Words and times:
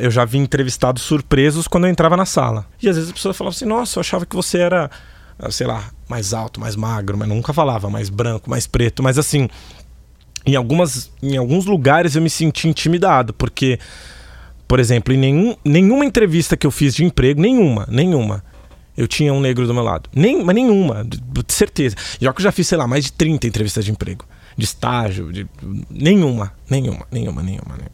Eu 0.00 0.12
já 0.12 0.24
vi 0.24 0.38
entrevistados 0.38 1.02
surpresos 1.02 1.66
quando 1.66 1.88
eu 1.88 1.90
entrava 1.90 2.16
na 2.16 2.24
sala. 2.24 2.64
E 2.80 2.88
às 2.88 2.94
vezes 2.94 3.10
a 3.10 3.12
pessoa 3.12 3.34
falava 3.34 3.56
assim: 3.56 3.64
Nossa, 3.64 3.98
eu 3.98 4.00
achava 4.00 4.24
que 4.24 4.36
você 4.36 4.58
era, 4.58 4.88
ah, 5.36 5.50
sei 5.50 5.66
lá, 5.66 5.90
mais 6.08 6.32
alto, 6.32 6.60
mais 6.60 6.76
magro, 6.76 7.18
mas 7.18 7.26
nunca 7.28 7.52
falava 7.52 7.90
mais 7.90 8.08
branco, 8.08 8.48
mais 8.48 8.64
preto. 8.64 9.02
Mas 9.02 9.18
assim, 9.18 9.48
em, 10.46 10.54
algumas, 10.54 11.10
em 11.20 11.36
alguns 11.36 11.66
lugares 11.66 12.14
eu 12.14 12.22
me 12.22 12.30
senti 12.30 12.68
intimidado, 12.68 13.34
porque, 13.34 13.80
por 14.68 14.78
exemplo, 14.78 15.12
em 15.12 15.16
nenhum, 15.16 15.56
nenhuma 15.64 16.04
entrevista 16.04 16.56
que 16.56 16.64
eu 16.64 16.70
fiz 16.70 16.94
de 16.94 17.04
emprego, 17.04 17.40
nenhuma, 17.40 17.84
nenhuma, 17.90 18.44
eu 18.96 19.08
tinha 19.08 19.34
um 19.34 19.40
negro 19.40 19.66
do 19.66 19.74
meu 19.74 19.82
lado. 19.82 20.08
Nem, 20.14 20.44
mas 20.44 20.54
nenhuma, 20.54 21.04
de, 21.04 21.20
de 21.20 21.52
certeza. 21.52 21.96
Já 22.20 22.32
que 22.32 22.40
eu 22.40 22.44
já 22.44 22.52
fiz, 22.52 22.68
sei 22.68 22.78
lá, 22.78 22.86
mais 22.86 23.06
de 23.06 23.12
30 23.14 23.48
entrevistas 23.48 23.84
de 23.84 23.90
emprego, 23.90 24.24
de 24.56 24.64
estágio, 24.64 25.32
de 25.32 25.44
nenhuma, 25.90 26.52
nenhuma, 26.70 27.04
nenhuma, 27.10 27.42
nenhuma. 27.42 27.76
nenhuma. 27.76 27.90